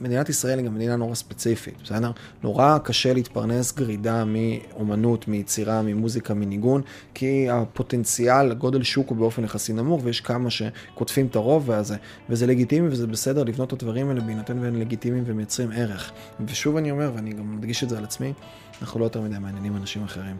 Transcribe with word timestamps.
מדינת 0.00 0.28
ישראל 0.28 0.58
היא 0.58 0.66
גם 0.66 0.74
מדינה 0.74 0.96
נורא 0.96 1.14
ספציפית, 1.14 1.74
בסדר? 1.82 2.10
נורא 2.42 2.78
קשה 2.78 3.12
להתפרנס 3.12 3.72
גרידה 3.72 4.24
מאומנות, 4.24 5.28
מיצירה, 5.28 5.82
ממוזיקה, 5.82 6.34
מניגון, 6.34 6.82
כי 7.14 7.50
הפוטנציאל, 7.50 8.54
גודל 8.54 8.82
שוק 8.82 9.08
הוא 9.08 9.16
באופן 9.16 9.44
יחסי 9.44 9.72
נמוך, 9.72 10.00
ויש 10.04 10.20
כמה 10.20 10.50
שקוטפים 10.50 11.26
את 11.26 11.36
הרוב, 11.36 11.68
וזה, 11.68 11.96
וזה 12.30 12.46
לגיטימי 12.46 12.88
וזה 12.88 13.06
בסדר 13.06 13.44
לבנות 13.44 13.68
את 13.68 13.72
הדברים 13.72 14.08
האלה 14.08 14.20
בהינתן 14.20 14.58
והם 14.58 14.76
לגיטימיים 14.76 15.24
ומייצרים 15.26 15.70
ערך. 15.72 16.12
ושוב 16.46 16.76
אני 16.76 16.90
אומר, 16.90 17.10
ואני 17.14 17.32
גם 17.32 17.56
מדגיש 17.56 17.84
את 17.84 17.88
זה 17.88 17.98
על 17.98 18.04
עצמי, 18.04 18.32
אנחנו 18.82 19.00
לא 19.00 19.04
יותר 19.04 19.20
מדי 19.20 19.38
מעניינים 19.38 19.76
אנשים 19.76 20.04
אחרים. 20.04 20.36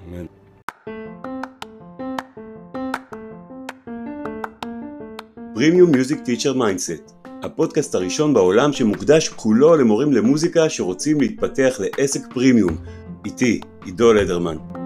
Premium 5.55 5.91
Music 5.91 6.21
Teacher 6.21 6.53
Mindset, 6.53 7.18
הפודקאסט 7.43 7.95
הראשון 7.95 8.35
בעולם 8.35 8.73
שמוקדש 8.73 9.29
כולו 9.29 9.77
למורים 9.77 10.13
למוזיקה 10.13 10.69
שרוצים 10.69 11.21
להתפתח 11.21 11.81
לעסק 11.81 12.21
פרימיום. 12.35 12.77
איתי, 13.25 13.61
עידו 13.85 14.13
לדרמן. 14.13 14.78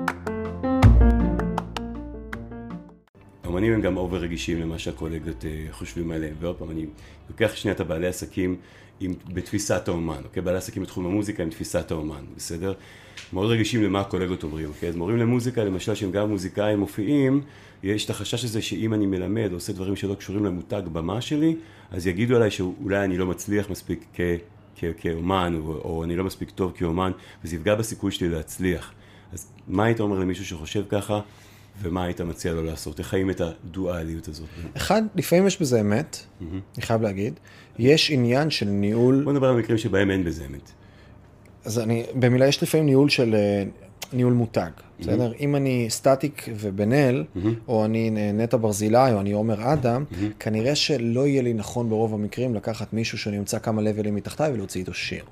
אמנים 3.52 3.73
הם 3.73 3.80
גם 3.80 3.97
over 3.97 4.19
רגישים 4.19 4.61
למה 4.61 4.79
שהקולגות 4.79 5.45
אה, 5.45 5.66
חושבים 5.70 6.11
עליהם, 6.11 6.34
ועוד 6.41 6.56
פעם, 6.56 6.70
אני 6.70 6.87
לוקח 7.30 7.55
שנייה 7.55 7.75
את 7.75 7.80
הבעלי 7.80 8.06
עסקים 8.06 8.56
עם, 9.01 9.15
בתפיסת 9.28 9.88
האומן, 9.88 10.20
אוקיי? 10.25 10.42
בעלי 10.42 10.59
עסקים 10.59 10.83
בתחום 10.83 11.06
המוזיקה 11.06 11.42
עם 11.42 11.51
תפיסת 11.51 11.91
האומן, 11.91 12.25
בסדר? 12.37 12.73
מאוד 13.33 13.51
רגישים 13.51 13.83
למה 13.83 14.01
הקולגות 14.01 14.42
אומרים, 14.42 14.69
אוקיי? 14.69 14.88
אז 14.88 14.97
מורים 14.97 15.16
למוזיקה, 15.16 15.65
למשל, 15.65 15.95
שהם 15.95 16.11
גם 16.11 16.28
מוזיקאים 16.28 16.78
מופיעים, 16.78 17.42
יש 17.83 18.05
את 18.05 18.11
החשש 18.11 18.45
הזה 18.45 18.62
שאם 18.62 18.95
אני 18.95 19.06
מלמד 19.06 19.48
או 19.51 19.55
עושה 19.55 19.73
דברים 19.73 19.97
שלא 19.97 20.14
קשורים 20.14 20.45
למותג 20.45 20.83
במה 20.92 21.20
שלי, 21.20 21.56
אז 21.91 22.06
יגידו 22.06 22.37
עליי 22.37 22.50
שאולי 22.50 23.05
אני 23.05 23.19
לא 23.19 23.27
מצליח 23.27 23.70
מספיק 23.70 24.05
כ, 24.14 24.20
כ, 24.77 24.84
כאומן, 24.97 25.61
או, 25.64 25.73
או 25.73 26.05
אני 26.05 26.16
לא 26.16 26.25
מספיק 26.25 26.50
טוב 26.50 26.73
כאומן, 26.77 27.12
וזה 27.45 27.56
יפגע 27.56 27.75
בסיכוי 27.75 28.12
שלי 28.12 28.28
להצליח. 28.28 28.92
אז 29.33 29.53
מה 29.69 29.84
היית 29.84 30.00
אומר 30.00 30.19
למישהו 30.19 30.45
שחושב 30.45 30.84
ככה, 30.89 31.20
ומה 31.81 32.05
היית 32.05 32.20
מציע 32.20 32.53
לו 32.53 32.62
לעשות? 32.62 32.98
איך 32.98 33.09
חיים 33.09 33.31
את 33.31 33.41
הדואליות 33.41 34.28
הזאת? 34.28 34.48
אחד, 34.77 35.03
לפעמים 35.15 35.47
יש 35.47 35.61
בזה 35.61 35.81
אמת, 35.81 36.17
mm-hmm. 36.17 36.45
אני 36.77 36.83
חייב 36.83 37.03
להגיד. 37.03 37.41
יש 37.79 38.11
עניין 38.11 38.51
של 38.51 38.67
ניהול... 38.67 39.23
בוא 39.25 39.33
נדבר 39.33 39.48
על 39.48 39.56
מקרים 39.56 39.79
שבהם 39.79 40.11
אין 40.11 40.25
בזה 40.25 40.45
אמת. 40.47 40.73
אז 41.64 41.79
אני, 41.79 42.05
במילה 42.14 42.47
יש 42.47 42.62
לפעמים 42.62 42.87
ניהול 42.87 43.09
של 43.09 43.34
אה, 43.34 43.64
ניהול 44.14 44.32
מותג, 44.32 44.70
mm-hmm. 44.77 45.02
בסדר? 45.02 45.32
אם 45.41 45.56
אני 45.56 45.86
סטטיק 45.91 46.48
ובן 46.56 46.92
אל, 46.92 47.24
mm-hmm. 47.24 47.48
או 47.68 47.84
אני 47.84 48.10
נטע 48.34 48.56
ברזילי, 48.56 49.12
או 49.12 49.20
אני 49.20 49.32
עומר 49.32 49.72
אדם, 49.72 50.05
mm-hmm. 50.10 50.16
כנראה 50.41 50.74
שלא 50.74 51.27
יהיה 51.27 51.42
לי 51.42 51.52
נכון 51.52 51.88
ברוב 51.88 52.14
המקרים 52.14 52.55
לקחת 52.55 52.92
מישהו 52.92 53.18
שנמצא 53.18 53.58
כמה 53.58 53.83
לבלים 53.83 54.14
מתחתיי 54.14 54.52
ולהוציא 54.52 54.80
איתו 54.80 54.94
שיר. 54.94 55.24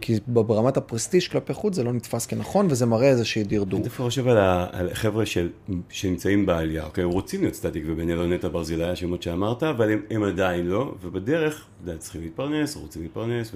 כי 0.00 0.18
ברמת 0.26 0.76
הפרסטיש 0.76 1.28
כלפי 1.28 1.54
חוץ 1.54 1.74
זה 1.74 1.84
לא 1.84 1.92
נתפס 1.92 2.26
כנכון, 2.26 2.66
וזה 2.70 2.86
מראה 2.86 3.08
איזושהי 3.08 3.44
דרדור. 3.44 3.80
אני 3.80 3.88
דווקא 3.88 4.02
חושב 4.02 4.28
על, 4.28 4.38
על 4.72 4.94
חבר'ה 4.94 5.26
של, 5.26 5.48
שנמצאים 5.88 6.46
בעלייה, 6.46 6.84
אוקיי? 6.84 7.04
הם 7.04 7.10
רוצים 7.10 7.40
להיות 7.40 7.54
סטטיק 7.54 7.84
ובן 7.86 8.10
אל 8.10 8.18
או 8.18 8.26
נטע 8.26 8.48
ברזילי, 8.48 8.84
השמות 8.84 9.22
שאמרת, 9.22 9.62
אבל 9.62 9.90
הם, 10.10 10.22
עדיין 10.22 10.66
לא, 10.66 10.94
ובדרך, 11.02 11.66
צריכים 11.98 12.22
להתפרנס, 12.22 12.76
רוצים 12.76 13.02
להתפרנס. 13.02 13.52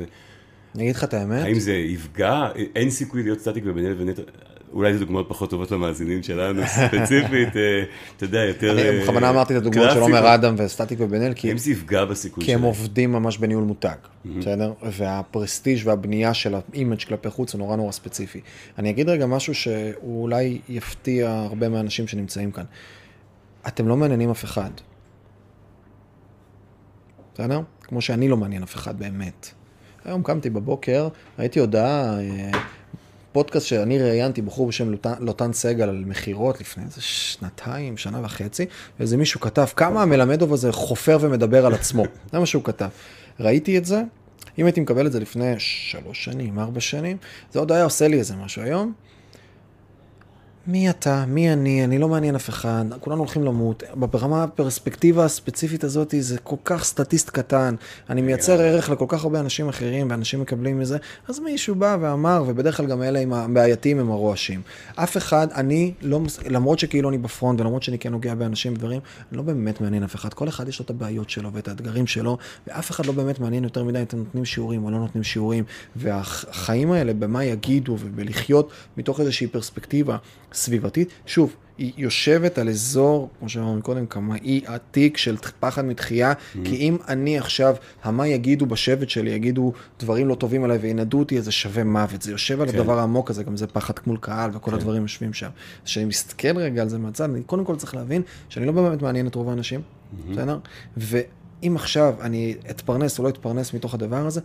אני 0.74 0.82
אגיד 0.82 0.96
לך 0.96 1.04
את 1.04 1.14
האמת. 1.14 1.44
האם 1.44 1.58
זה 1.58 1.72
יפגע? 1.72 2.48
אין 2.74 2.90
סיכוי 2.90 3.22
להיות 3.22 3.38
סטטיק 3.40 3.64
ובן 3.66 3.84
אל 3.84 3.94
ונטע... 3.98 4.22
אולי 4.72 4.92
זה 4.92 4.98
דוגמאות 4.98 5.26
פחות 5.28 5.50
טובות 5.50 5.70
למאזינים 5.70 6.22
שלנו, 6.22 6.62
ספציפית, 6.76 7.56
אה, 7.56 7.82
אתה 8.16 8.24
יודע, 8.24 8.38
יותר... 8.38 8.72
אני 8.72 8.82
אה, 8.82 9.02
בכוונה 9.02 9.30
אמרתי 9.30 9.56
את 9.56 9.58
הדוגמאות 9.58 9.90
של 9.90 10.00
עומר 10.00 10.34
אדם 10.34 10.54
וסטטיק 10.58 10.98
ובן 11.00 11.22
אל, 11.22 11.34
כי... 11.34 11.52
אם 11.52 11.58
זה 11.58 11.70
יפגע 11.70 12.04
בסיכוי 12.04 12.44
שלהם. 12.44 12.58
כי 12.58 12.60
הם 12.60 12.66
עובדים 12.66 13.12
ממש 13.12 13.38
בניהול 13.38 13.64
מותג, 13.64 13.96
בסדר? 14.24 14.72
וה 14.82 15.02
prestige 15.02 15.80
והבנייה 15.84 16.34
של 16.34 16.54
ה 16.54 16.62
image 16.62 17.02
כלפי 17.02 17.30
חוץ 17.30 17.52
הוא 17.52 17.58
נורא 17.58 17.76
נורא 17.76 17.92
ספציפי. 17.92 18.40
אני 18.78 18.90
אגיד 18.90 19.08
רגע 19.08 19.26
משהו 19.26 19.54
שהוא 19.54 20.22
אולי 20.22 20.58
יפתיע 20.68 21.30
הרבה 21.30 21.68
מהאנשים 21.68 22.08
שנמצאים 22.08 22.50
כאן. 22.50 22.64
אתם 23.66 23.88
לא 23.88 23.96
מעניינים 23.96 24.30
אף 24.30 24.44
אחד. 24.44 24.70
בסדר? 27.34 27.60
כמו 27.82 28.00
שאני 28.00 28.28
לא 28.28 28.36
מעניין 28.36 28.62
אף 28.62 28.74
אחד 28.74 28.98
באמת. 28.98 29.50
היום 30.04 30.22
קמתי 30.22 30.50
בבוקר, 30.50 31.08
ראיתי 31.38 31.60
הודעה, 31.60 32.20
אה, 32.20 32.50
פודקאסט 33.32 33.66
שאני 33.66 33.98
ראיינתי 33.98 34.42
בחור 34.42 34.68
בשם 34.68 34.92
לוטן 35.20 35.52
סגל 35.52 35.88
על 35.88 36.04
מכירות 36.06 36.60
לפני 36.60 36.84
איזה 36.84 37.00
שנתיים, 37.00 37.96
שנה 37.96 38.20
וחצי, 38.24 38.66
ואיזה 38.98 39.16
מישהו 39.16 39.40
כתב 39.40 39.66
כמה 39.76 40.02
המלמדוב 40.02 40.52
הזה 40.52 40.72
חופר 40.72 41.18
ומדבר 41.20 41.66
על 41.66 41.74
עצמו. 41.74 42.04
זה 42.32 42.38
מה 42.38 42.46
שהוא 42.46 42.64
כתב. 42.64 42.88
ראיתי 43.40 43.78
את 43.78 43.84
זה, 43.84 44.02
אם 44.58 44.66
הייתי 44.66 44.80
מקבל 44.80 45.06
את 45.06 45.12
זה 45.12 45.20
לפני 45.20 45.54
שלוש 45.58 46.24
שנים, 46.24 46.58
ארבע 46.58 46.80
שנים, 46.80 47.16
זה 47.52 47.58
עוד 47.58 47.72
היה 47.72 47.84
עושה 47.84 48.08
לי 48.08 48.18
איזה 48.18 48.34
משהו. 48.36 48.62
היום, 48.62 48.92
מי 50.70 50.90
אתה, 50.90 51.24
מי 51.28 51.52
אני, 51.52 51.84
אני 51.84 51.98
לא 51.98 52.08
מעניין 52.08 52.34
אף 52.34 52.48
אחד, 52.48 52.84
כולנו 53.00 53.20
הולכים 53.20 53.44
למות. 53.44 53.82
ברמה 53.94 54.44
הפרספקטיבה 54.44 55.24
הספציפית 55.24 55.84
הזאת 55.84 56.14
זה 56.20 56.38
כל 56.38 56.56
כך 56.64 56.84
סטטיסט 56.84 57.30
קטן, 57.30 57.74
אני 58.10 58.22
מייצר 58.22 58.60
ערך 58.60 58.90
לכל 58.90 59.04
כך 59.08 59.24
הרבה 59.24 59.40
אנשים 59.40 59.68
אחרים 59.68 60.10
ואנשים 60.10 60.40
מקבלים 60.40 60.78
מזה, 60.78 60.98
אז 61.28 61.38
מישהו 61.38 61.74
בא 61.74 61.96
ואמר, 62.00 62.44
ובדרך 62.46 62.76
כלל 62.76 62.86
גם 62.86 63.02
אלה 63.02 63.18
עם 63.18 63.32
הבעייתיים 63.32 63.98
הם 63.98 64.10
הרועשים. 64.10 64.62
אף 64.94 65.16
אחד, 65.16 65.48
אני 65.54 65.92
לא, 66.02 66.20
למרות 66.46 66.78
שכאילו 66.78 67.08
אני 67.08 67.18
בפרונט 67.18 67.60
ולמרות 67.60 67.82
שאני 67.82 67.98
כן 67.98 68.12
נוגע 68.12 68.34
באנשים 68.34 68.72
ודברים, 68.72 69.00
אני 69.30 69.36
לא 69.36 69.42
באמת 69.42 69.80
מעניין 69.80 70.02
אף 70.02 70.14
אחד. 70.14 70.34
כל 70.34 70.48
אחד 70.48 70.68
יש 70.68 70.78
לו 70.78 70.84
את 70.84 70.90
הבעיות 70.90 71.30
שלו 71.30 71.52
ואת 71.52 71.68
האתגרים 71.68 72.06
שלו, 72.06 72.38
ואף 72.66 72.90
אחד 72.90 73.06
לא 73.06 73.12
באמת 73.12 73.40
מעניין 73.40 73.64
יותר 73.64 73.84
מדי 73.84 73.98
אם 73.98 74.04
אתם 74.04 74.18
נותנים 74.18 74.44
שיעורים 74.44 74.84
או 74.84 74.90
לא 74.90 74.98
נותנים 74.98 75.24
שיעורים. 75.24 75.64
והחיים 75.96 76.92
האלה, 76.92 77.14
במה 77.14 77.44
יגידו 77.44 77.96
ובלחיות 78.00 78.70
מתוך 78.96 79.20
איזושהי 79.20 79.46
פרספקטיבה. 79.46 80.16
סביבתית. 80.60 81.08
שוב, 81.26 81.56
היא 81.80 81.92
יושבת 81.96 82.58
על 82.58 82.68
אזור, 82.68 83.28
כמו 83.38 83.48
שאמרנו 83.48 83.82
קודם, 83.82 84.06
כמה 84.06 84.36
אי 84.36 84.60
עתיק 84.66 85.16
של 85.16 85.36
פחד 85.60 85.84
מתחייה, 85.84 86.32
mm-hmm. 86.32 86.58
כי 86.64 86.76
אם 86.76 86.96
אני 87.08 87.38
עכשיו, 87.38 87.74
המה 88.02 88.26
יגידו 88.26 88.66
בשבט 88.66 89.10
שלי, 89.10 89.30
יגידו 89.30 89.72
דברים 90.00 90.28
לא 90.28 90.34
טובים 90.34 90.64
עליי 90.64 90.78
וינדו 90.78 91.18
אותי, 91.18 91.38
אז 91.38 91.44
זה 91.44 91.52
שווה 91.52 91.84
מוות. 91.84 92.22
זה 92.22 92.30
יושב 92.30 92.60
על 92.60 92.72
כן. 92.72 92.78
הדבר 92.78 92.98
העמוק 92.98 93.30
הזה, 93.30 93.42
גם 93.42 93.56
זה 93.56 93.66
פחד 93.66 93.94
מול 94.06 94.16
קהל 94.20 94.50
וכל 94.54 94.70
כן. 94.70 94.76
הדברים 94.76 95.02
יושבים 95.02 95.32
שם. 95.32 95.46
אז 95.46 95.84
כשאני 95.84 96.04
מסתכל 96.04 96.58
רגע 96.58 96.82
על 96.82 96.88
זה 96.88 96.98
מהצד, 96.98 97.24
אני 97.24 97.42
קודם 97.42 97.64
כל 97.64 97.76
צריך 97.76 97.94
להבין 97.94 98.22
שאני 98.48 98.66
לא 98.66 98.72
באמת 98.72 99.02
מעניין 99.02 99.26
את 99.26 99.34
רוב 99.34 99.48
האנשים, 99.48 99.80
mm-hmm. 99.80 100.32
בסדר? 100.32 100.58
ואם 100.96 101.76
עכשיו 101.76 102.14
אני 102.20 102.54
אתפרנס 102.70 103.18
או 103.18 103.24
לא 103.24 103.28
אתפרנס 103.28 103.74
מתוך 103.74 103.94
הדבר 103.94 104.26
הזה, 104.26 104.40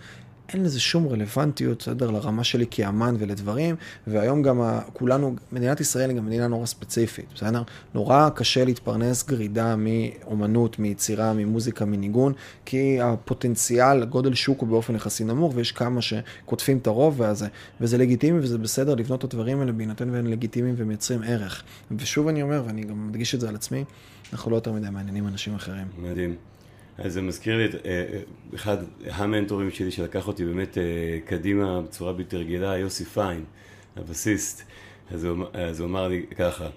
אין 0.54 0.64
לזה 0.64 0.80
שום 0.80 1.08
רלוונטיות, 1.08 1.78
בסדר, 1.78 2.12
לרמה 2.12 2.44
שלי 2.44 2.66
כאמן 2.72 3.16
ולדברים, 3.20 3.76
והיום 4.08 4.42
גם 4.42 4.62
כולנו, 4.94 5.36
מדינת 5.52 5.80
ישראל 5.80 6.10
היא 6.10 6.18
גם 6.18 6.26
מדינה 6.26 6.48
נורא 6.48 6.66
ספציפית, 6.66 7.26
בסדר? 7.36 7.64
נורא 7.94 8.30
קשה 8.36 8.66
להתפרנס 8.66 9.24
גרידה 9.24 9.76
מאומנות, 9.78 10.80
מיצירה, 10.80 11.34
ממוזיקה, 11.34 11.86
מניגון, 11.86 12.34
כי 12.66 13.02
הפוטנציאל, 13.02 14.06
גודל 14.06 14.34
שוק 14.34 14.62
הוא 14.62 14.70
באופן 14.70 14.96
יחסי 14.96 15.24
נמוך, 15.24 15.54
ויש 15.56 15.72
כמה 15.72 16.02
שקוטפים 16.02 16.78
את 16.78 16.88
הרוב, 16.88 17.22
וזה, 17.22 17.48
וזה 17.82 17.98
לגיטימי 17.98 18.40
וזה 18.40 18.58
בסדר 18.58 18.96
לבנות 18.96 19.20
את 19.20 19.24
הדברים 19.24 19.60
האלה 19.60 19.72
בהינתן 19.72 20.10
והם 20.10 20.28
לגיטימיים 20.28 20.76
ומייצרים 20.78 21.22
ערך. 21.24 21.64
ושוב 21.98 22.28
אני 22.28 22.42
אומר, 22.42 22.64
ואני 22.66 22.84
גם 22.84 23.08
מדגיש 23.08 23.36
את 23.36 23.40
זה 23.40 23.50
על 23.50 23.56
עצמי, 23.56 23.84
אנחנו 24.34 24.52
לא 24.52 24.56
יותר 24.56 24.72
מדי 24.72 24.90
מעניינים 24.90 25.28
אנשים 25.28 25.56
אחרים. 25.56 25.88
מדהים. 25.98 26.36
אז 26.98 27.14
זה 27.14 27.22
מזכיר 27.22 27.58
לי 27.58 27.66
את 27.66 27.76
אה, 27.76 27.80
אה, 27.86 28.20
אחד 28.56 28.78
המנטורים 29.10 29.72
שלי 29.72 29.92
שלקח 29.92 30.28
אותי 30.28 30.46
באמת 30.46 30.78
אה, 30.78 30.84
קדימה 31.26 31.82
בצורה 31.82 32.14
בלתי 32.14 32.38
רגילה, 32.38 32.78
יוסי 32.78 33.06
פיין, 33.06 33.44
הבסיסט. 33.96 34.64
אז 35.12 35.24
הוא, 35.24 35.46
אז 35.54 35.80
הוא 35.80 35.88
אמר 35.88 36.08
לי 36.08 36.26
ככה, 36.38 36.68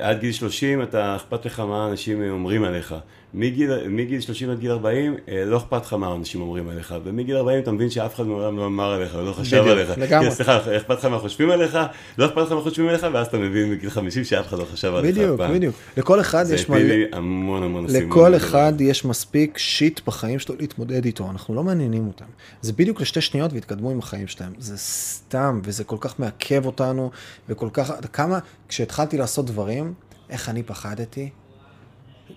עד 0.00 0.20
גיל 0.20 0.32
30 0.32 0.82
אתה, 0.82 1.16
אכפת 1.16 1.46
לך 1.46 1.60
מה 1.60 1.88
אנשים 1.88 2.30
אומרים 2.30 2.64
עליך. 2.64 2.94
מגיל, 3.36 3.88
מגיל 3.88 4.20
30 4.20 4.50
עד 4.50 4.58
גיל 4.58 4.70
40, 4.70 5.16
אה, 5.28 5.44
לא 5.44 5.56
אכפת 5.56 5.82
לך 5.86 5.92
מה 5.92 6.14
אנשים 6.14 6.40
אומרים 6.40 6.68
עליך, 6.68 6.94
ומגיל 7.04 7.36
40 7.36 7.62
אתה 7.62 7.72
מבין 7.72 7.90
שאף 7.90 8.14
אחד 8.14 8.26
מעולם 8.26 8.56
לא 8.56 8.66
אמר 8.66 8.92
עליך, 8.92 9.14
לא 9.14 9.32
חשב 9.32 9.60
בדיוק, 9.60 9.78
עליך. 9.78 9.98
לגמרי. 9.98 10.30
סליחה, 10.30 10.76
אכפת 10.76 10.98
לך 10.98 11.04
מה 11.04 11.18
חושבים 11.18 11.50
עליך, 11.50 11.78
לא 12.18 12.26
אכפת 12.26 12.38
לך 12.38 12.52
מה 12.52 12.60
חושבים 12.60 12.88
עליך, 12.88 13.06
ואז 13.12 13.26
אתה 13.26 13.38
מבין 13.38 13.70
בגיל 13.70 13.90
50 13.90 14.24
שאף 14.24 14.46
אחד 14.46 14.58
לא 14.58 14.64
חשב 14.72 14.94
עליך 14.94 15.16
בדיוק, 15.16 15.38
פעם. 15.38 15.54
בדיוק. 15.54 15.74
לכל 15.96 16.20
אחד 16.20 16.44
יש 16.50 16.68
מלא... 16.68 16.78
זה 16.78 16.84
הפיל 16.84 16.98
לי 16.98 17.04
המון 17.12 17.62
המון 17.62 17.86
לכל 17.88 18.36
אחד 18.36 18.72
יש 18.80 19.04
מספיק 19.04 19.58
שיט 19.58 20.00
בחיים 20.06 20.38
שלו 20.38 20.54
להתמודד 20.58 21.04
איתו, 21.04 21.30
אנחנו 21.30 21.54
לא 21.54 21.64
מעניינים 21.64 22.06
אותם. 22.06 22.24
זה 22.60 22.72
בדיוק 22.72 23.00
לשתי 23.00 23.20
שניות 23.20 23.52
והתקדמו 23.52 23.90
עם 23.90 23.98
החיים 23.98 24.26
שלהם. 24.26 24.52
זה 24.58 24.78
סתם, 24.78 25.60
וזה 25.64 25.84
כל 25.84 25.96
כך 26.00 26.20
מעכב 26.20 26.66
אותנו, 26.66 27.10
וכל 27.48 27.68
כך... 27.72 27.92
כמה, 28.12 28.38
כשהתחלתי 28.68 29.18
לעשות 29.18 29.46
דברים, 29.46 29.94
איך 30.30 30.48
אני 30.48 30.62
פחדתי, 30.62 31.30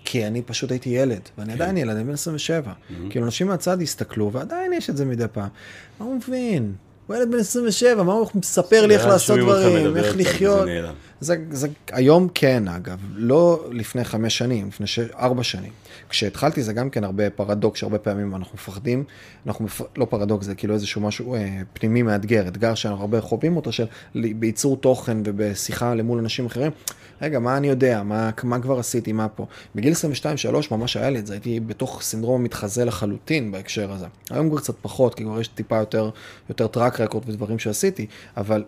כי 0.06 0.27
אני 0.27 0.41
פשוט 0.41 0.71
הייתי 0.71 0.89
ילד, 0.89 1.21
ואני 1.38 1.53
כן. 1.53 1.62
עדיין 1.62 1.77
ילד, 1.77 1.95
אני 1.95 2.03
בן 2.03 2.13
27. 2.13 2.71
Mm-hmm. 2.71 2.94
כאילו, 3.09 3.25
אנשים 3.25 3.47
מהצד 3.47 3.81
הסתכלו, 3.81 4.31
ועדיין 4.31 4.74
יש 4.74 4.89
את 4.89 4.97
זה 4.97 5.06
מדי 5.06 5.25
פעם. 5.31 5.47
מה 6.00 6.06
הוא 6.06 6.15
מבין? 6.15 6.74
הוא 7.07 7.15
ילד 7.15 7.31
בן 7.31 7.39
27, 7.39 8.03
מה 8.03 8.13
הוא 8.13 8.27
מספר 8.36 8.86
לי 8.86 8.95
איך 8.95 9.06
לעשות 9.06 9.39
דברים, 9.39 9.97
איך 9.97 10.15
לחיות? 10.18 10.68
זה, 11.21 11.36
זה 11.51 11.68
היום 11.92 12.27
כן, 12.33 12.68
אגב, 12.68 13.00
לא 13.13 13.68
לפני 13.71 14.04
חמש 14.04 14.38
שנים, 14.38 14.68
לפני 14.68 14.88
ש... 14.88 15.00
ארבע 15.00 15.44
שנים. 15.44 15.71
כשהתחלתי 16.10 16.63
זה 16.63 16.74
גם 16.74 16.89
כן 16.89 17.04
הרבה 17.04 17.30
פרדוקס, 17.30 17.80
שהרבה 17.80 17.98
פעמים 17.98 18.36
אנחנו 18.36 18.51
מפחדים, 18.54 19.04
אנחנו 19.48 19.66
מפ... 19.66 19.81
לא 19.98 20.06
פרדוקס, 20.06 20.45
זה 20.45 20.56
כאילו 20.56 20.74
איזשהו 20.74 21.01
משהו 21.01 21.36
אה, 21.36 21.62
פנימי 21.74 22.01
מאתגר, 22.01 22.48
אתגר 22.48 22.75
שאנחנו 22.75 23.01
הרבה 23.01 23.21
חווים 23.21 23.56
אותו, 23.56 23.71
של 23.71 23.86
בייצור 24.36 24.77
תוכן 24.77 25.18
ובשיחה 25.25 25.95
למול 25.95 26.19
אנשים 26.19 26.45
אחרים. 26.45 26.71
רגע, 27.22 27.39
מה 27.39 27.57
אני 27.57 27.68
יודע? 27.68 28.04
מה, 28.04 28.30
מה 28.44 28.60
כבר 28.60 28.80
עשיתי? 28.80 29.12
מה 29.12 29.27
פה? 29.27 29.45
בגיל 29.75 29.94
22-3 29.94 29.95
ממש 30.72 30.98
היה 30.98 31.10
לי 31.10 31.19
את 31.19 31.27
זה, 31.27 31.33
הייתי 31.33 31.60
בתוך 31.60 32.01
סינדרום 32.01 32.44
מתחזה 32.44 32.86
לחלוטין 32.86 33.51
בהקשר 33.51 33.92
הזה. 33.92 34.06
היום 34.30 34.50
כבר 34.50 34.60
קצת 34.60 34.75
פחות, 34.81 35.15
כי 35.15 35.24
כבר 35.24 35.42
יש 35.42 35.48
טיפה 35.48 35.77
יותר, 35.77 36.10
יותר 36.50 36.68
טראק 36.68 37.00
רקורד 37.01 37.30
ודברים 37.30 37.60
שעשיתי, 37.60 38.06
אבל 38.38 38.63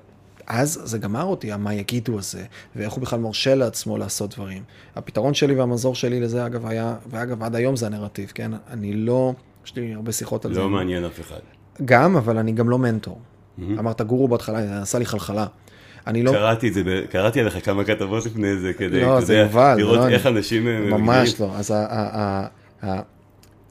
אז 0.48 0.82
זה 0.84 0.98
גמר 0.98 1.24
אותי, 1.24 1.56
מה 1.60 1.74
יגידו 1.74 2.20
הזה, 2.20 2.44
ואיך 2.76 2.94
הוא 2.94 3.02
בכלל 3.02 3.20
מרשה 3.20 3.56
לעצמו 3.56 3.98
לעשות 3.98 4.36
דברים. 4.36 4.64
הפתרון 4.96 5.34
שלי 5.34 5.56
והמזור 5.56 5.96
שלי 5.96 6.20
לזה, 6.20 6.46
אגב, 6.46 6.66
היה, 6.66 6.96
ואגב, 7.10 7.44
עד 7.44 7.56
היום 7.56 7.76
זה 7.76 7.86
הנרטיב, 7.86 8.32
כן? 8.36 8.52
אני 8.70 8.94
לא, 8.94 9.34
יש 9.66 9.76
לי 9.76 9.94
הרבה 9.94 10.12
שיחות 10.12 10.46
על 10.46 10.52
לא 10.52 10.56
זה. 10.56 10.62
לא 10.62 10.70
מעניין 10.70 11.06
אף 11.06 11.20
אחד. 11.20 11.40
גם, 11.86 12.16
אבל 12.16 12.38
אני 12.38 12.52
גם 12.52 12.70
לא 12.70 12.78
מנטור. 12.78 13.20
Mm-hmm. 13.20 13.64
אמרת 13.80 14.02
גורו 14.02 14.28
בהתחלה, 14.28 14.68
זה 14.68 14.82
עשה 14.82 15.00
לי 15.00 15.06
חלחלה. 15.06 15.46
אני 16.08 16.24
לא... 16.24 16.32
קראתי 16.32 16.68
את 16.68 16.74
זה, 16.74 16.82
קראתי 17.10 17.40
עליך 17.40 17.66
כמה 17.66 17.84
כתבות 17.84 18.26
לפני 18.26 18.58
זה, 18.58 18.74
כדי, 18.74 19.02
לא, 19.02 19.22
זה 19.22 19.38
יובל, 19.38 19.76
לראות 19.78 19.98
לא, 19.98 20.10
איך 20.10 20.28
אנשים... 20.28 20.68
אה, 20.68 20.80
ממש 20.80 21.42
לא. 21.42 21.56
אז 21.56 21.72
ה, 21.72 21.86
ה, 21.90 22.48
ה, 22.84 23.02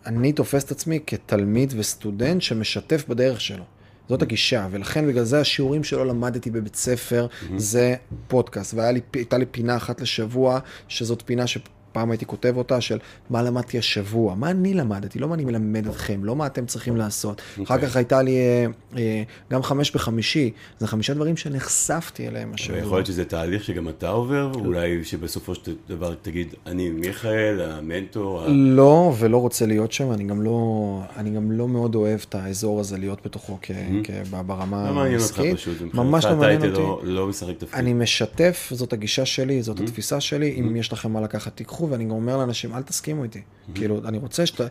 אני 0.06 0.32
תופס 0.32 0.64
את 0.64 0.70
עצמי 0.70 0.98
כתלמיד 1.06 1.74
וסטודנט 1.76 2.42
שמשתף 2.42 3.04
בדרך 3.08 3.40
שלו. 3.40 3.64
זאת 4.10 4.22
הגישה, 4.22 4.66
ולכן 4.70 5.06
בגלל 5.06 5.24
זה 5.24 5.40
השיעורים 5.40 5.84
שלא 5.84 6.06
למדתי 6.06 6.50
בבית 6.50 6.76
ספר. 6.76 7.26
זה 7.56 7.94
פודקאסט, 8.28 8.74
והייתה 8.74 9.38
לי 9.38 9.46
פינה 9.50 9.76
אחת 9.76 10.00
לשבוע, 10.00 10.58
שזאת 10.88 11.22
פינה 11.26 11.46
ש... 11.46 11.58
פעם 11.92 12.10
הייתי 12.10 12.26
כותב 12.26 12.56
אותה 12.56 12.80
של 12.80 12.98
מה 13.30 13.42
למדתי 13.42 13.78
השבוע, 13.78 14.34
מה 14.34 14.50
אני 14.50 14.74
למדתי, 14.74 15.18
לא 15.18 15.28
מה 15.28 15.34
אני 15.34 15.44
מלמד 15.44 15.86
אתכם, 15.86 16.24
לא 16.24 16.36
מה 16.36 16.46
אתם 16.46 16.66
צריכים 16.66 16.96
לעשות. 16.96 17.38
Okay. 17.40 17.62
אחר 17.62 17.74
אוקיי. 17.74 17.88
כך 17.88 17.96
הייתה 17.96 18.22
לי 18.22 18.36
אה, 18.36 18.66
אה, 18.96 19.22
גם 19.50 19.62
חמש 19.62 19.90
בחמישי, 19.90 20.50
זה 20.78 20.86
חמישה 20.86 21.14
דברים 21.14 21.36
שנחשפתי 21.36 22.28
אליהם 22.28 22.54
השבוע. 22.54 22.78
יכול 22.78 22.96
להיות 22.96 23.06
שזה 23.06 23.24
תהליך 23.24 23.64
שגם 23.64 23.88
אתה 23.88 24.08
עובר, 24.08 24.52
אולי 24.54 25.04
שבסופו 25.04 25.54
של 25.54 25.74
דבר 25.88 26.14
תגיד, 26.22 26.54
אני 26.66 26.90
מיכאל, 26.90 27.60
המנטור. 27.60 28.42
לא, 28.48 29.14
ולא 29.18 29.36
רוצה 29.36 29.66
להיות 29.66 29.92
שם, 29.92 30.12
אני 30.12 30.24
גם 30.24 30.42
לא, 30.42 31.00
אני 31.16 31.30
גם 31.30 31.52
לא 31.52 31.68
מאוד 31.68 31.94
אוהב 31.94 32.20
את 32.28 32.34
האזור 32.34 32.80
הזה 32.80 32.98
להיות 32.98 33.18
בתוכו 33.24 33.58
כ, 33.62 33.70
mm-hmm. 33.70 34.04
כ, 34.04 34.10
ברמה 34.46 34.76
העסקית. 34.76 34.88
לא 34.88 34.94
מעניין 34.94 35.20
אותך 35.20 35.40
פשוט, 35.60 35.94
ממש 35.94 36.24
לא 36.24 36.36
מעניין 36.36 36.62
אותי. 36.62 36.80
לא, 36.80 37.00
לא 37.04 37.26
משחק 37.26 37.54
תפקיד. 37.58 37.74
אני 37.74 37.94
משתף, 37.94 38.68
זאת 38.72 38.92
הגישה 38.92 39.26
שלי, 39.26 39.62
זאת 39.62 39.78
mm-hmm. 39.78 39.82
התפיסה 39.82 40.20
שלי, 40.20 40.56
אם 40.60 40.76
יש 40.76 40.92
לכם 40.92 41.12
מה 41.12 41.20
לקחת, 41.20 41.56
תיקחו. 41.56 41.79
תלכו, 41.80 41.92
ואני 41.92 42.04
גם 42.04 42.10
אומר 42.10 42.36
לאנשים, 42.36 42.74
אל 42.74 42.82
תסכימו 42.82 43.24
איתי. 43.24 43.38
Mm-hmm. 43.38 43.74
כאילו, 43.74 44.00
אני 44.04 44.18
רוצה 44.18 44.46
שאתה, 44.46 44.66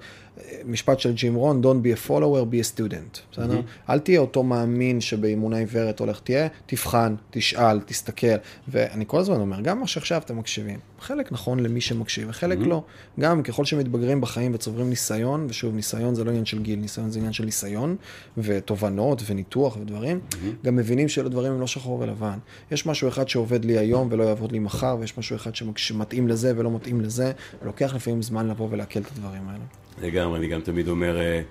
משפט 0.65 0.99
של 0.99 1.13
ג'ים 1.13 1.35
רון, 1.35 1.61
Don't 1.63 1.85
be 1.85 2.07
a 2.07 2.09
follower, 2.09 2.53
be 2.53 2.63
a 2.63 2.77
student, 2.77 3.19
בסדר? 3.31 3.59
Mm-hmm. 3.59 3.91
אל 3.91 3.99
תהיה 3.99 4.19
אותו 4.19 4.43
מאמין 4.43 5.01
שבאימונה 5.01 5.57
עיוורת 5.57 5.99
הולך, 5.99 6.19
תהיה, 6.19 6.47
תבחן, 6.65 7.15
תשאל, 7.31 7.79
תסתכל. 7.79 8.27
ואני 8.67 9.05
כל 9.07 9.19
הזמן 9.19 9.39
אומר, 9.39 9.61
גם 9.61 9.79
מה 9.79 9.87
שעכשיו 9.87 10.21
אתם 10.25 10.37
מקשיבים, 10.37 10.79
חלק 10.99 11.31
נכון 11.31 11.59
למי 11.59 11.81
שמקשיב, 11.81 12.29
וחלק 12.29 12.57
mm-hmm. 12.57 12.67
לא. 12.67 12.83
גם 13.19 13.43
ככל 13.43 13.65
שמתבגרים 13.65 14.21
בחיים 14.21 14.51
וצוברים 14.53 14.89
ניסיון, 14.89 15.45
ושוב, 15.49 15.75
ניסיון 15.75 16.15
זה 16.15 16.23
לא 16.23 16.29
עניין 16.29 16.45
של 16.45 16.61
גיל, 16.61 16.79
ניסיון 16.79 17.09
זה 17.09 17.19
עניין 17.19 17.33
של 17.33 17.45
ניסיון, 17.45 17.95
ותובנות, 18.37 19.21
וניתוח 19.25 19.77
ודברים, 19.77 20.19
mm-hmm. 20.31 20.35
גם 20.65 20.75
מבינים 20.75 21.09
שאלה 21.09 21.29
דברים 21.29 21.51
הם 21.51 21.61
לא 21.61 21.67
שחור 21.67 21.99
ולבן. 21.99 22.37
יש 22.71 22.85
משהו 22.85 23.07
אחד 23.07 23.29
שעובד 23.29 23.65
לי 23.65 23.77
היום 23.77 24.07
ולא 24.11 24.23
יעבוד 24.23 24.51
לי 24.51 24.59
מחר, 24.59 24.97
ויש 24.99 25.17
משהו 25.17 25.35
אחד 25.35 25.51
שמתאים 25.75 26.27
לזה 26.27 26.53
ולא 26.55 26.71
מתאים 26.71 26.98
לזה, 27.01 27.31
ולוקח 27.61 27.95
לפעמים 27.95 28.21
זמן 28.21 28.47
לבוא 28.47 28.67
ולעכל 28.71 28.99
את 28.99 29.11
הדברים 29.11 29.49
האלה. 29.49 29.63
לגמרי, 30.01 30.39
אני 30.39 30.47
גם 30.47 30.61
תמיד 30.61 30.87
אומר, 30.87 31.19
אה, 31.19 31.41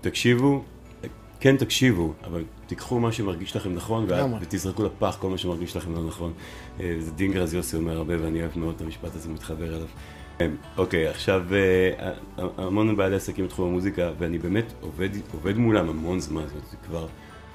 תקשיבו, 0.00 0.64
כן 1.40 1.56
תקשיבו, 1.56 2.12
אבל 2.24 2.44
תיקחו 2.66 3.00
מה 3.00 3.12
שמרגיש 3.12 3.56
לכם 3.56 3.74
נכון, 3.74 4.06
ותזרקו 4.40 4.84
לפח 4.84 5.16
כל 5.20 5.30
מה 5.30 5.38
שמרגיש 5.38 5.76
לכם 5.76 5.94
לא 5.94 6.06
נכון. 6.06 6.32
אה, 6.80 6.96
זה 6.98 7.10
דינגרז 7.10 7.54
יוסי 7.54 7.76
אומר 7.76 7.96
הרבה, 7.96 8.14
ואני 8.22 8.40
אוהב 8.40 8.58
מאוד 8.58 8.74
את 8.76 8.80
המשפט 8.80 9.16
הזה, 9.16 9.28
מתחבר 9.28 9.76
אליו. 9.76 9.86
אה, 10.40 10.46
אוקיי, 10.76 11.08
עכשיו, 11.08 11.42
המון 12.36 12.96
בעלי 12.96 13.16
עסקים 13.16 13.44
בתחום 13.44 13.68
המוזיקה, 13.68 14.10
ואני 14.18 14.38
באמת 14.38 14.72
עובד, 14.80 15.08
עובד 15.32 15.56
מולם 15.56 15.88
המון 15.88 16.20
זמן, 16.20 16.42
זאת 16.46 16.52
אומרת, 16.52 16.74
כבר, 16.86 17.06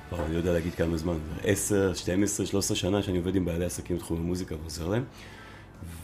כבר 0.09 0.25
אני 0.25 0.33
לא 0.33 0.37
יודע 0.37 0.53
להגיד 0.53 0.73
כמה 0.73 0.97
זמן, 0.97 1.17
10, 1.43 1.93
12, 1.93 2.45
13 2.45 2.77
שנה 2.77 3.01
שאני 3.01 3.17
עובד 3.17 3.35
עם 3.35 3.45
בעלי 3.45 3.65
עסקים 3.65 3.95
בתחום 3.95 4.17
המוזיקה 4.17 4.55
ועוזר 4.61 4.87
להם. 4.87 5.03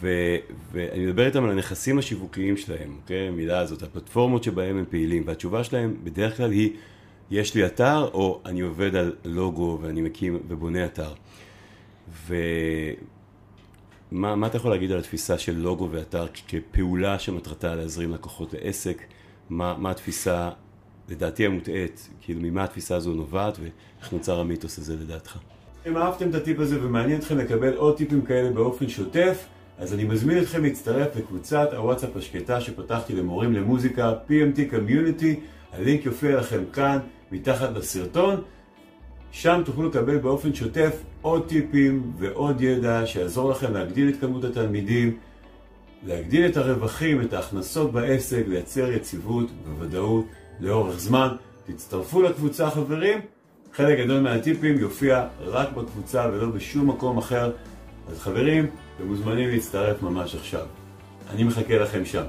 ואני 0.01 1.05
מדבר 1.05 1.25
איתם 1.25 1.43
על 1.43 1.49
הנכסים 1.51 1.99
השיווקיים 1.99 2.57
שלהם, 2.57 2.95
אוקיי? 3.01 3.27
המילה 3.27 3.59
הזאת, 3.59 3.83
הפלטפורמות 3.83 4.43
שבהם 4.43 4.77
הם 4.77 4.85
פעילים, 4.89 5.23
והתשובה 5.25 5.63
שלהם 5.63 5.95
בדרך 6.03 6.37
כלל 6.37 6.51
היא, 6.51 6.69
יש 7.31 7.55
לי 7.55 7.65
אתר, 7.65 8.09
או 8.13 8.41
אני 8.45 8.61
עובד 8.61 8.95
על 8.95 9.15
לוגו 9.25 9.79
ואני 9.81 10.01
מקים 10.01 10.39
ובונה 10.47 10.85
אתר. 10.85 11.13
ומה 14.11 14.47
אתה 14.47 14.57
יכול 14.57 14.71
להגיד 14.71 14.91
על 14.91 14.99
התפיסה 14.99 15.37
של 15.37 15.57
לוגו 15.57 15.89
ואתר 15.91 16.25
כפעולה 16.47 17.19
שמטרתה 17.19 17.75
להזרים 17.75 18.13
לקוחות 18.13 18.53
לעסק? 18.53 19.01
מה, 19.49 19.75
מה 19.77 19.91
התפיסה, 19.91 20.49
לדעתי 21.09 21.45
המוטעית, 21.45 22.09
כאילו 22.21 22.41
ממה 22.41 22.63
התפיסה 22.63 22.95
הזו 22.95 23.13
נובעת 23.13 23.57
ואיך 23.59 24.13
נוצר 24.13 24.39
המיתוס 24.39 24.79
הזה 24.79 24.95
לדעתך? 24.95 25.37
אם 25.87 25.97
אהבתם 25.97 26.29
את 26.29 26.35
הטיפ 26.35 26.59
הזה 26.59 26.85
ומעניין 26.85 27.19
אתכם 27.19 27.37
לקבל 27.37 27.73
עוד 27.73 27.97
טיפים 27.97 28.21
כאלה 28.21 28.49
באופן 28.49 28.89
שוטף, 28.89 29.45
אז 29.81 29.93
אני 29.93 30.03
מזמין 30.03 30.37
אתכם 30.37 30.63
להצטרף 30.63 31.15
לקבוצת 31.15 31.69
הוואטסאפ 31.73 32.15
השקטה 32.15 32.61
שפתחתי 32.61 33.13
למורים 33.13 33.53
למוזיקה, 33.53 34.13
PMT 34.27 34.73
Community, 34.73 35.25
הלינק 35.73 36.05
יופיע 36.05 36.39
לכם 36.39 36.63
כאן, 36.73 36.97
מתחת 37.31 37.69
לסרטון. 37.75 38.41
שם 39.31 39.61
תוכלו 39.65 39.89
לקבל 39.89 40.17
באופן 40.17 40.53
שוטף 40.53 41.01
עוד 41.21 41.47
טיפים 41.47 42.11
ועוד 42.17 42.61
ידע 42.61 43.01
שיעזור 43.05 43.51
לכם 43.51 43.73
להגדיל 43.73 44.09
את 44.09 44.19
כמות 44.21 44.43
התלמידים, 44.43 45.17
להגדיל 46.03 46.45
את 46.45 46.57
הרווחים, 46.57 47.21
את 47.21 47.33
ההכנסות 47.33 47.91
בעסק, 47.91 48.43
לייצר 48.47 48.91
יציבות 48.91 49.51
וודאות 49.79 50.25
לאורך 50.59 50.99
זמן. 50.99 51.27
תצטרפו 51.65 52.21
לקבוצה 52.21 52.69
חברים, 52.69 53.19
חלק 53.73 53.99
גדול 53.99 54.19
מהטיפים 54.19 54.79
יופיע 54.79 55.27
רק 55.41 55.71
בקבוצה 55.73 56.29
ולא 56.33 56.47
בשום 56.47 56.89
מקום 56.89 57.17
אחר. 57.17 57.51
אז 58.09 58.19
חברים, 58.19 58.65
אתם 58.95 59.07
מוזמנים 59.07 59.49
להצטרף 59.49 60.01
ממש 60.01 60.35
עכשיו. 60.35 60.65
אני 61.29 61.43
מחכה 61.43 61.77
לכם 61.77 62.05
שם. 62.05 62.23